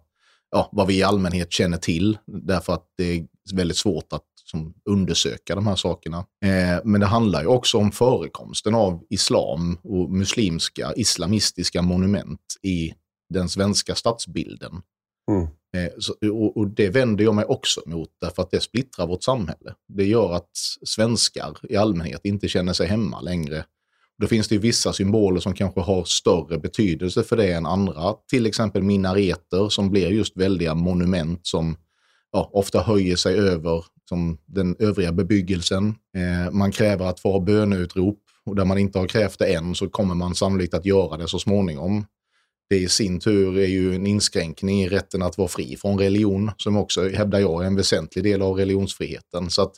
ja, 0.51 0.69
vad 0.73 0.87
vi 0.87 0.99
i 0.99 1.03
allmänhet 1.03 1.53
känner 1.53 1.77
till. 1.77 2.19
Därför 2.27 2.73
att 2.73 2.85
det 2.97 3.05
är 3.05 3.27
väldigt 3.55 3.77
svårt 3.77 4.13
att 4.13 4.25
som, 4.45 4.75
undersöka 4.85 5.55
de 5.55 5.67
här 5.67 5.77
sakerna. 5.77 6.19
Eh, 6.19 6.81
men 6.85 7.01
det 7.01 7.07
handlar 7.07 7.41
ju 7.41 7.47
också 7.47 7.79
om 7.79 7.93
förekomsten 7.93 8.75
av 8.75 9.03
islam 9.11 9.79
och 9.83 10.11
muslimska, 10.11 10.93
islamistiska 10.97 11.83
monument 11.83 12.41
i 12.63 12.95
den 13.29 13.49
svenska 13.49 13.95
stadsbilden. 13.95 14.83
Mm. 15.31 15.43
Eh, 15.77 15.93
så, 15.99 16.15
och, 16.33 16.57
och, 16.57 16.69
det 16.69 16.91
vänder 16.91 17.25
jag 17.25 17.35
mig 17.35 17.45
också 17.45 17.83
emot 17.87 18.09
därför 18.21 18.43
att 18.43 18.51
det 18.51 18.61
splittrar 18.61 19.07
vårt 19.07 19.23
samhälle. 19.23 19.75
Det 19.89 20.05
gör 20.05 20.33
att 20.33 20.51
svenskar 20.87 21.59
i 21.63 21.77
allmänhet 21.77 22.21
inte 22.25 22.49
känner 22.49 22.73
sig 22.73 22.87
hemma 22.87 23.21
längre. 23.21 23.65
Då 24.19 24.27
finns 24.27 24.49
det 24.49 24.59
vissa 24.59 24.93
symboler 24.93 25.41
som 25.41 25.55
kanske 25.55 25.81
har 25.81 26.05
större 26.05 26.59
betydelse 26.59 27.23
för 27.23 27.37
det 27.37 27.53
än 27.53 27.67
andra. 27.67 28.15
Till 28.31 28.47
exempel 28.47 28.83
minareter 28.83 29.69
som 29.69 29.91
blir 29.91 30.09
just 30.09 30.37
väldiga 30.37 30.75
monument 30.75 31.47
som 31.47 31.77
ja, 32.33 32.51
ofta 32.53 32.81
höjer 32.81 33.17
sig 33.17 33.37
över 33.37 33.85
som 34.09 34.39
den 34.47 34.77
övriga 34.79 35.13
bebyggelsen. 35.13 35.95
Eh, 36.17 36.53
man 36.53 36.73
kräver 36.73 37.07
att 37.07 37.21
få 37.21 37.33
ha 37.33 37.41
böneutrop 37.41 38.19
och 38.45 38.57
där 38.57 38.65
man 38.65 38.79
inte 38.79 38.99
har 38.99 39.07
krävt 39.07 39.39
det 39.39 39.55
än 39.55 39.75
så 39.75 39.89
kommer 39.89 40.15
man 40.15 40.35
sannolikt 40.35 40.75
att 40.75 40.87
göra 40.87 41.17
det 41.17 41.29
så 41.29 41.39
småningom. 41.39 42.07
Det 42.71 42.77
i 42.79 42.89
sin 42.89 43.21
tur 43.21 43.59
är 43.59 43.67
ju 43.67 43.95
en 43.95 44.07
inskränkning 44.07 44.83
i 44.83 44.89
rätten 44.89 45.23
att 45.23 45.39
vara 45.39 45.49
fri 45.49 45.77
från 45.77 45.99
religion, 45.99 46.51
som 46.57 46.77
också, 46.77 47.09
hävdar 47.09 47.39
jag, 47.39 47.63
är 47.63 47.67
en 47.67 47.77
väsentlig 47.77 48.25
del 48.25 48.43
av 48.43 48.57
religionsfriheten. 48.57 49.51
Så 49.51 49.63
att 49.63 49.75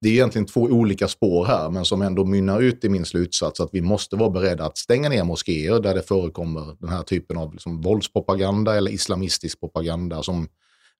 det 0.00 0.08
är 0.08 0.12
egentligen 0.12 0.46
två 0.46 0.60
olika 0.60 1.08
spår 1.08 1.44
här, 1.44 1.70
men 1.70 1.84
som 1.84 2.02
ändå 2.02 2.24
mynnar 2.24 2.60
ut 2.60 2.84
i 2.84 2.88
min 2.88 3.04
slutsats 3.04 3.60
att 3.60 3.68
vi 3.72 3.80
måste 3.80 4.16
vara 4.16 4.30
beredda 4.30 4.64
att 4.64 4.78
stänga 4.78 5.08
ner 5.08 5.24
moskéer 5.24 5.80
där 5.80 5.94
det 5.94 6.02
förekommer 6.02 6.76
den 6.80 6.88
här 6.88 7.02
typen 7.02 7.36
av 7.36 7.52
liksom 7.52 7.80
våldspropaganda 7.80 8.76
eller 8.76 8.90
islamistisk 8.90 9.60
propaganda 9.60 10.22
som 10.22 10.48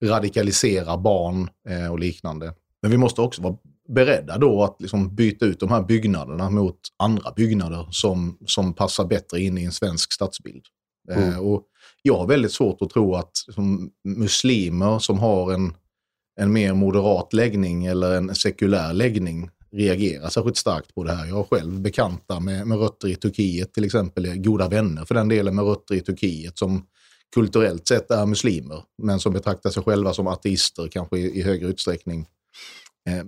radikaliserar 0.04 0.96
barn 0.96 1.48
eh, 1.68 1.92
och 1.92 1.98
liknande. 1.98 2.54
Men 2.82 2.90
vi 2.90 2.96
måste 2.96 3.20
också 3.20 3.42
vara 3.42 3.56
beredda 3.88 4.38
då 4.38 4.62
att 4.62 4.76
liksom 4.80 5.14
byta 5.14 5.46
ut 5.46 5.60
de 5.60 5.70
här 5.70 5.82
byggnaderna 5.82 6.50
mot 6.50 6.80
andra 6.96 7.32
byggnader 7.32 7.88
som, 7.90 8.38
som 8.46 8.74
passar 8.74 9.04
bättre 9.04 9.40
in 9.40 9.58
i 9.58 9.64
en 9.64 9.72
svensk 9.72 10.12
stadsbild. 10.12 10.64
Mm. 11.10 11.28
Eh, 11.28 11.38
och 11.38 11.62
jag 12.02 12.16
har 12.16 12.26
väldigt 12.26 12.52
svårt 12.52 12.82
att 12.82 12.90
tro 12.90 13.14
att 13.14 13.36
som 13.36 13.90
muslimer 14.04 14.98
som 14.98 15.18
har 15.18 15.52
en, 15.52 15.74
en 16.40 16.52
mer 16.52 16.74
moderat 16.74 17.32
läggning 17.32 17.86
eller 17.86 18.16
en 18.16 18.34
sekulär 18.34 18.92
läggning 18.92 19.50
reagerar 19.72 20.28
särskilt 20.28 20.56
starkt 20.56 20.94
på 20.94 21.04
det 21.04 21.12
här. 21.12 21.26
Jag 21.26 21.34
har 21.34 21.44
själv 21.44 21.80
bekanta 21.80 22.40
med, 22.40 22.66
med 22.66 22.78
rötter 22.78 23.08
i 23.08 23.14
Turkiet, 23.14 23.72
till 23.72 23.84
exempel 23.84 24.36
goda 24.36 24.68
vänner 24.68 25.04
för 25.04 25.14
den 25.14 25.28
delen 25.28 25.54
med 25.54 25.64
rötter 25.64 25.94
i 25.94 26.00
Turkiet 26.00 26.58
som 26.58 26.86
kulturellt 27.34 27.88
sett 27.88 28.10
är 28.10 28.26
muslimer, 28.26 28.82
men 29.02 29.20
som 29.20 29.32
betraktar 29.32 29.70
sig 29.70 29.82
själva 29.82 30.12
som 30.12 30.26
ateister, 30.26 30.88
kanske 30.88 31.18
i, 31.18 31.38
i 31.38 31.42
högre 31.42 31.68
utsträckning. 31.68 32.26
Eh, 33.08 33.24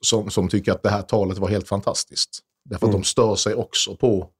som, 0.00 0.30
som 0.30 0.48
tycker 0.48 0.72
att 0.72 0.82
det 0.82 0.90
här 0.90 1.02
talet 1.02 1.38
var 1.38 1.48
helt 1.48 1.68
fantastiskt. 1.68 2.40
Därför 2.64 2.86
mm. 2.86 2.96
att 2.96 3.02
de 3.02 3.04
stör 3.04 3.34
sig 3.34 3.54
också 3.54 3.96
på 3.96 4.30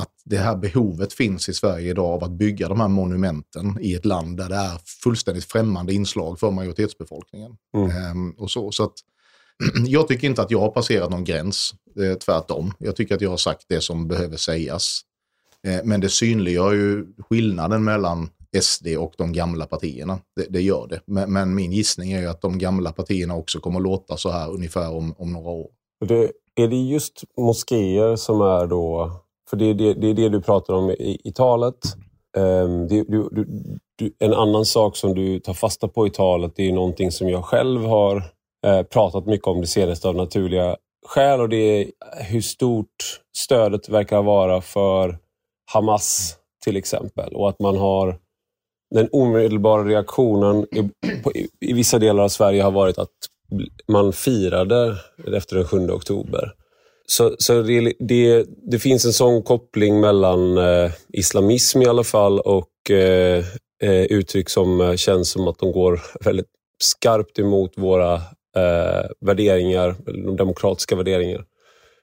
att 0.00 0.12
det 0.24 0.36
här 0.36 0.56
behovet 0.56 1.12
finns 1.12 1.48
i 1.48 1.54
Sverige 1.54 1.90
idag 1.90 2.06
av 2.06 2.24
att 2.24 2.30
bygga 2.30 2.68
de 2.68 2.80
här 2.80 2.88
monumenten 2.88 3.78
i 3.80 3.94
ett 3.94 4.04
land 4.04 4.36
där 4.36 4.48
det 4.48 4.54
är 4.54 4.78
fullständigt 5.02 5.44
främmande 5.44 5.94
inslag 5.94 6.40
för 6.40 6.50
majoritetsbefolkningen. 6.50 7.56
Mm. 7.76 7.90
Ehm, 7.90 8.30
och 8.30 8.50
så, 8.50 8.72
så 8.72 8.84
att, 8.84 8.94
jag 9.86 10.08
tycker 10.08 10.26
inte 10.26 10.42
att 10.42 10.50
jag 10.50 10.60
har 10.60 10.70
passerat 10.70 11.10
någon 11.10 11.24
gräns, 11.24 11.74
eh, 12.00 12.18
tvärtom. 12.18 12.72
Jag 12.78 12.96
tycker 12.96 13.14
att 13.14 13.20
jag 13.20 13.30
har 13.30 13.36
sagt 13.36 13.64
det 13.68 13.80
som 13.80 14.08
behöver 14.08 14.36
sägas. 14.36 15.00
Eh, 15.66 15.80
men 15.84 16.00
det 16.00 16.08
synliggör 16.08 16.72
ju 16.72 17.06
skillnaden 17.28 17.84
mellan 17.84 18.30
SD 18.60 18.86
och 18.98 19.14
de 19.18 19.32
gamla 19.32 19.66
partierna. 19.66 20.18
Det, 20.36 20.46
det 20.50 20.60
gör 20.60 20.86
det. 20.86 21.00
Men, 21.06 21.32
men, 21.32 21.54
min 21.54 21.72
gissning 21.72 22.12
är 22.12 22.20
ju 22.20 22.26
att 22.26 22.40
de 22.40 22.58
gamla 22.58 22.92
partierna 22.92 23.36
också 23.36 23.60
kommer 23.60 23.80
låta 23.80 24.16
så 24.16 24.30
här 24.30 24.50
ungefär 24.50 24.92
om, 24.92 25.14
om 25.18 25.32
några 25.32 25.50
år. 25.50 25.70
Det, 26.08 26.32
är 26.54 26.68
det 26.68 26.76
just 26.76 27.24
moskéer 27.36 28.16
som 28.16 28.40
är 28.40 28.66
då 28.66 29.12
för 29.52 29.56
det 29.56 29.64
är 29.64 29.74
det, 29.74 29.94
det, 29.94 30.06
är 30.06 30.14
det 30.14 30.28
du 30.28 30.40
pratar 30.40 30.74
om 30.74 30.90
i, 30.90 31.20
i 31.24 31.32
talet. 31.32 31.74
Um, 32.36 32.88
det, 32.88 33.04
du, 33.08 33.28
du, 33.32 33.46
du, 33.98 34.12
en 34.18 34.34
annan 34.34 34.64
sak 34.64 34.96
som 34.96 35.14
du 35.14 35.40
tar 35.40 35.54
fasta 35.54 35.88
på 35.88 36.06
i 36.06 36.10
talet, 36.10 36.52
det 36.56 36.68
är 36.68 36.72
någonting 36.72 37.10
som 37.10 37.28
jag 37.28 37.44
själv 37.44 37.84
har 37.84 38.16
uh, 38.66 38.82
pratat 38.82 39.26
mycket 39.26 39.46
om 39.46 39.60
det 39.60 39.66
senaste 39.66 40.08
av 40.08 40.16
naturliga 40.16 40.76
skäl 41.06 41.40
och 41.40 41.48
det 41.48 41.56
är 41.56 41.90
hur 42.24 42.40
stort 42.40 43.20
stödet 43.36 43.88
verkar 43.88 44.22
vara 44.22 44.60
för 44.60 45.18
Hamas 45.72 46.36
till 46.64 46.76
exempel. 46.76 47.34
Och 47.34 47.48
att 47.48 47.60
man 47.60 47.76
har 47.76 48.18
den 48.94 49.08
omedelbara 49.12 49.84
reaktionen 49.84 50.66
i, 50.70 50.90
på, 51.22 51.32
i, 51.32 51.48
i 51.60 51.72
vissa 51.72 51.98
delar 51.98 52.24
av 52.24 52.28
Sverige 52.28 52.62
har 52.62 52.70
varit 52.70 52.98
att 52.98 53.08
man 53.88 54.12
firade 54.12 54.96
efter 55.36 55.56
den 55.56 55.64
7 55.64 55.90
oktober. 55.90 56.52
Så, 57.12 57.36
så 57.38 57.62
det, 57.62 57.92
det, 57.98 58.46
det, 58.70 58.78
finns 58.78 59.04
en 59.04 59.12
sån 59.12 59.42
koppling 59.42 60.00
mellan 60.00 60.58
eh, 60.58 60.90
islamism 61.12 61.82
i 61.82 61.86
alla 61.86 62.04
fall 62.04 62.40
och 62.40 62.90
eh, 62.90 63.44
eh 63.82 64.02
uttryck 64.02 64.48
som 64.48 64.80
eh, 64.80 64.94
känns 64.94 65.30
som 65.30 65.48
att 65.48 65.58
de 65.58 65.72
går 65.72 66.00
väldigt 66.24 66.46
skarpt 66.78 67.38
emot 67.38 67.72
våra 67.76 68.14
eh, 68.56 69.06
värderingar, 69.20 69.94
de 70.04 70.36
demokratiska 70.36 70.96
värderingar. 70.96 71.44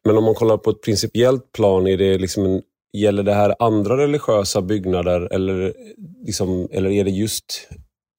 Men 0.05 0.17
om 0.17 0.23
man 0.23 0.35
kollar 0.35 0.57
på 0.57 0.69
ett 0.69 0.81
principiellt 0.81 1.51
plan, 1.51 1.87
är 1.87 1.97
det 1.97 2.17
liksom 2.17 2.45
en, 2.45 2.61
gäller 2.97 3.23
det 3.23 3.33
här 3.33 3.55
andra 3.59 3.97
religiösa 3.97 4.61
byggnader 4.61 5.33
eller, 5.33 5.73
liksom, 6.25 6.67
eller 6.71 6.89
är 6.89 7.03
det 7.03 7.11
just 7.11 7.69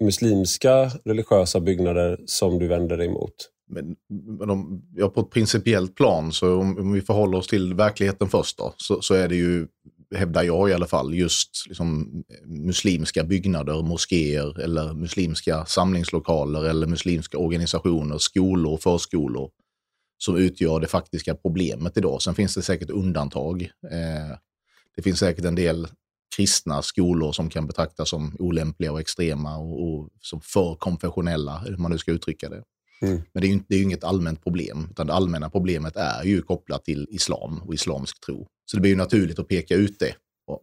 muslimska 0.04 0.90
religiösa 1.04 1.60
byggnader 1.60 2.18
som 2.26 2.58
du 2.58 2.66
vänder 2.66 2.96
dig 2.96 3.06
emot? 3.06 3.50
Men, 3.70 3.96
men 4.38 4.50
om, 4.50 4.82
ja, 4.96 5.08
på 5.08 5.20
ett 5.20 5.30
principiellt 5.30 5.94
plan, 5.94 6.32
så 6.32 6.54
om, 6.54 6.78
om, 6.78 6.92
vi 6.92 7.00
förhåller 7.00 7.38
oss 7.38 7.46
till 7.46 7.74
verkligheten 7.74 8.28
först 8.28 8.58
då, 8.58 8.74
så, 8.76 9.02
så 9.02 9.14
är 9.14 9.28
det 9.28 9.36
ju, 9.36 9.66
hävdar 10.14 10.42
jag 10.42 10.70
i 10.70 10.72
alla 10.72 10.86
fall, 10.86 11.14
just 11.14 11.66
liksom, 11.66 12.10
eh, 12.28 12.48
muslimska 12.48 13.24
byggnader, 13.24 13.82
moskéer 13.82 14.60
eller 14.60 14.94
muslimska 14.94 15.64
samlingslokaler 15.66 16.64
eller 16.64 16.86
muslimska 16.86 17.38
organisationer, 17.38 18.18
skolor, 18.18 18.76
förskolor 18.76 19.50
som 20.18 20.36
utgör 20.36 20.80
det 20.80 20.88
faktiska 20.88 21.34
problemet 21.34 21.96
idag. 21.96 22.22
Sen 22.22 22.34
finns 22.34 22.54
det 22.54 22.62
säkert 22.62 22.90
undantag. 22.90 23.62
Eh, 23.62 24.36
det 24.96 25.02
finns 25.02 25.18
säkert 25.18 25.44
en 25.44 25.54
del 25.54 25.88
kristna 26.36 26.82
skolor 26.82 27.32
som 27.32 27.50
kan 27.50 27.66
betraktas 27.66 28.08
som 28.08 28.36
olämpliga 28.38 28.92
och 28.92 29.00
extrema 29.00 29.56
och, 29.56 29.88
och 29.88 30.08
som 30.20 30.40
för 30.40 30.74
konfessionella, 30.74 31.58
hur 31.58 31.76
man 31.76 31.90
nu 31.90 31.98
ska 31.98 32.12
uttrycka 32.12 32.48
det. 32.48 32.62
Mm. 33.02 33.22
Men 33.32 33.40
det 33.40 33.46
är 33.46 33.52
ju 33.52 33.60
det 33.68 33.76
är 33.76 33.82
inget 33.82 34.04
allmänt 34.04 34.44
problem, 34.44 34.88
utan 34.90 35.06
det 35.06 35.12
allmänna 35.12 35.50
problemet 35.50 35.96
är 35.96 36.24
ju 36.24 36.42
kopplat 36.42 36.84
till 36.84 37.06
islam 37.10 37.62
och 37.62 37.74
islamsk 37.74 38.20
tro. 38.20 38.46
Så 38.70 38.76
det 38.76 38.80
blir 38.80 38.90
ju 38.90 38.96
naturligt 38.96 39.38
att 39.38 39.48
peka 39.48 39.74
ut 39.74 39.98
det 39.98 40.14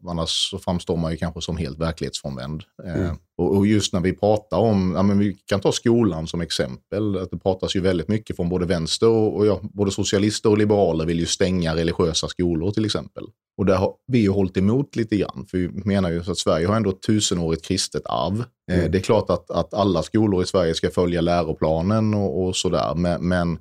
annars 0.08 0.50
så 0.52 0.60
framstår 0.60 0.98
man 0.98 1.12
ju 1.12 1.18
kanske 1.18 1.42
som 1.42 1.58
helt 1.58 1.80
verklighetsfrånvänd. 1.80 2.64
Eh, 2.86 2.96
mm. 2.96 3.16
Och, 3.38 3.58
och, 3.58 3.68
just 3.68 3.94
när 3.94 4.00
vi 4.00 4.14
pratar 4.14 4.58
om, 4.58 4.94
ja, 4.96 5.04
men 5.04 5.20
vi 5.20 5.38
kan 5.46 5.60
ta 5.60 5.72
skolan 5.72 6.28
som 6.28 6.42
exempel, 6.42 7.18
att 7.18 7.32
det 7.32 7.38
pratas 7.38 7.76
ju 7.76 7.80
väldigt 7.80 8.08
mycket 8.08 8.36
från 8.36 8.50
både 8.50 8.66
vänster 8.66 9.10
och, 9.10 9.36
och 9.36 9.46
ja, 9.46 9.60
både 9.62 9.92
socialister 9.92 10.50
och 10.50 10.58
liberaler 10.58 11.06
vill 11.06 11.20
ju 11.20 11.26
stänga 11.26 11.76
religiösa 11.76 12.28
skolor 12.28 12.72
till 12.72 12.86
exempel. 12.86 13.24
Och 13.58 13.66
där 13.66 13.76
har 13.76 13.94
vi 14.08 14.20
ju 14.20 14.30
hållit 14.30 14.58
emot 14.58 14.96
lite 14.96 15.18
grann, 15.18 15.46
för 15.52 15.58
vi 15.58 15.68
menar 15.68 16.12
ju 16.12 16.20
att 16.20 16.38
Sverige 16.38 16.68
har 16.68 16.76
ändå 16.76 16.90
ett 16.90 17.02
tusenårigt 17.02 17.66
kristet 17.66 18.04
arv. 18.06 18.44
Eh, 18.72 18.80
mm. 18.80 18.92
Det 18.92 18.98
är 18.98 19.02
klart 19.02 19.30
att, 19.30 19.52
att 19.52 19.74
alla 19.74 20.04
skolor 20.04 20.44
i 20.44 20.46
Sverige 20.46 20.74
ska 20.74 20.90
följa 20.90 21.22
läroplanen 21.22 22.14
och, 22.14 22.44
och 22.44 22.56
sådär, 22.56 22.96
men, 22.96 23.28
men 23.28 23.60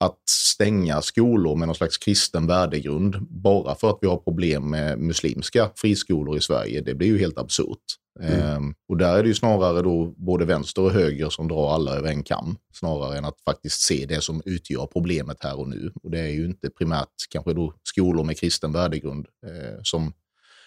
att 0.00 0.18
stänga 0.28 1.02
skolor 1.02 1.56
med 1.56 1.68
någon 1.68 1.74
slags 1.74 1.98
kristen 1.98 2.46
värdegrund 2.46 3.16
bara 3.30 3.74
för 3.74 3.90
att 3.90 3.98
vi 4.00 4.06
har 4.06 4.16
problem 4.16 4.70
med 4.70 4.98
muslimska 4.98 5.70
friskolor 5.76 6.36
i 6.36 6.40
Sverige, 6.40 6.80
det 6.80 6.94
blir 6.94 7.08
ju 7.08 7.18
helt 7.18 7.38
absurt. 7.38 7.84
Mm. 8.20 8.40
Ehm, 8.40 8.74
och 8.88 8.96
där 8.96 9.18
är 9.18 9.22
det 9.22 9.28
ju 9.28 9.34
snarare 9.34 9.82
då 9.82 10.14
både 10.16 10.44
vänster 10.44 10.82
och 10.82 10.90
höger 10.90 11.28
som 11.28 11.48
drar 11.48 11.74
alla 11.74 11.96
över 11.96 12.08
en 12.08 12.22
kam, 12.22 12.56
snarare 12.72 13.18
än 13.18 13.24
att 13.24 13.40
faktiskt 13.44 13.80
se 13.80 14.06
det 14.06 14.20
som 14.20 14.42
utgör 14.44 14.86
problemet 14.86 15.36
här 15.44 15.58
och 15.58 15.68
nu. 15.68 15.92
Och 16.02 16.10
det 16.10 16.20
är 16.20 16.28
ju 16.28 16.44
inte 16.44 16.70
primärt 16.70 17.08
kanske 17.30 17.52
då 17.52 17.74
skolor 17.82 18.24
med 18.24 18.38
kristen 18.38 18.72
värdegrund 18.72 19.26
eh, 19.46 19.80
som 19.82 20.12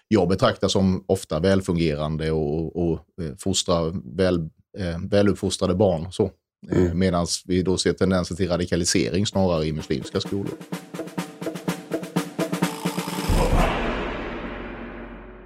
jag 0.08 0.28
betraktar 0.28 0.68
som 0.68 1.04
ofta 1.08 1.40
välfungerande 1.40 2.32
och, 2.32 2.76
och 2.76 3.00
eh, 3.22 3.36
fostrar 3.40 4.16
väl, 4.18 4.50
eh, 4.78 5.00
väluppfostrade 5.10 5.76
barn. 5.76 6.12
Så. 6.12 6.32
Eh, 6.72 6.78
mm. 6.78 7.00
Medan 7.00 7.28
vi 7.46 7.62
då 7.62 7.78
ser 7.78 7.94
tendenser 7.94 8.36
till 8.36 8.50
radikalisering 8.50 9.26
snarare 9.26 9.66
i 9.66 9.72
muslimska 9.72 10.20
skolor. 10.20 10.54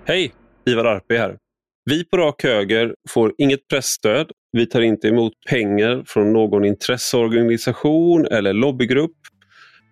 Hej! 0.05 0.34
Ivar 0.65 0.86
Arpi 0.86 1.17
här. 1.17 1.38
Vi 1.86 2.03
på 2.03 2.17
Rak 2.17 2.43
Höger 2.43 2.95
får 3.10 3.34
inget 3.38 3.67
pressstöd. 3.67 4.31
Vi 4.51 4.65
tar 4.65 4.81
inte 4.81 5.07
emot 5.07 5.34
pengar 5.50 6.03
från 6.07 6.34
någon 6.34 6.65
intresseorganisation 6.65 8.25
eller 8.25 8.53
lobbygrupp. 8.53 9.17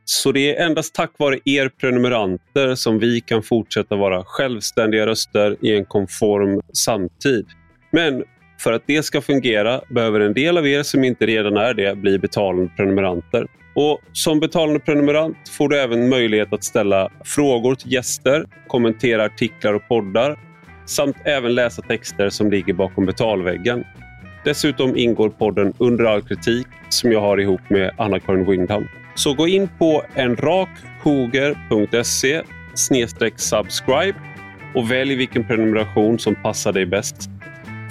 Så 0.06 0.32
det 0.32 0.56
är 0.56 0.66
endast 0.66 0.96
tack 0.96 1.12
vare 1.18 1.40
er 1.46 1.70
prenumeranter 1.70 2.76
som 2.76 3.00
vi 3.00 3.22
kan 3.22 3.44
fortsätta 3.44 3.96
vara 3.96 4.24
självständiga 4.26 5.06
röster 5.06 5.58
i 5.62 5.78
en 5.78 5.86
konform 5.86 6.62
samtid. 6.74 7.46
Men 7.92 8.24
för 8.64 8.74
att 8.74 8.84
det 8.86 9.04
ska 9.04 9.22
fungera 9.22 9.82
behöver 9.90 10.20
en 10.20 10.34
del 10.34 10.58
av 10.58 10.68
er 10.68 10.84
som 10.84 11.04
inte 11.04 11.26
redan 11.26 11.58
är 11.58 11.74
det 11.74 11.98
bli 11.98 12.20
betalande 12.20 12.72
prenumeranter. 12.78 13.48
Och 13.76 14.00
Som 14.14 14.40
betalande 14.40 14.80
prenumerant 14.80 15.50
får 15.50 15.70
du 15.70 15.80
även 15.80 16.10
möjlighet 16.10 16.54
att 16.54 16.64
ställa 16.64 17.10
frågor 17.26 17.76
till 17.76 17.94
gäster, 17.94 18.46
kommentera 18.68 19.26
artiklar 19.26 19.74
och 19.74 19.88
poddar 19.88 20.40
samt 20.86 21.18
även 21.26 21.56
läsa 21.56 21.82
texter 21.82 22.30
som 22.30 22.52
ligger 22.52 22.74
bakom 22.74 23.06
betalväggen. 23.06 23.84
Dessutom 24.46 24.98
ingår 24.98 25.30
podden 25.30 25.74
Under 25.78 26.06
all 26.06 26.22
kritik 26.22 26.68
som 26.90 27.12
jag 27.12 27.22
har 27.22 27.40
ihop 27.40 27.70
med 27.70 27.92
Anna-Karin 27.98 28.46
Windham. 28.46 28.88
Så 29.16 29.34
gå 29.34 29.48
in 29.48 29.70
på 29.80 30.04
enrakhoger.se 30.16 32.42
subscribe 33.36 34.20
och 34.76 34.92
välj 34.92 35.16
vilken 35.16 35.48
prenumeration 35.48 36.20
som 36.20 36.36
passar 36.36 36.74
dig 36.74 36.86
bäst. 36.86 37.33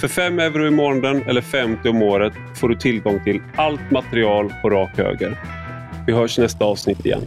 För 0.03 0.09
5 0.09 0.39
euro 0.39 0.67
i 0.67 0.71
månaden 0.71 1.23
eller 1.27 1.41
50 1.41 1.89
om 1.89 2.03
året 2.03 2.33
får 2.55 2.69
du 2.69 2.75
tillgång 2.75 3.25
till 3.25 3.41
allt 3.57 3.91
material 3.91 4.53
på 4.63 4.71
rak 4.71 4.91
höger. 4.97 5.39
Vi 6.07 6.13
hörs 6.13 6.39
i 6.39 6.43
nästa 6.43 6.65
avsnitt 6.65 7.07
igen. 7.07 7.21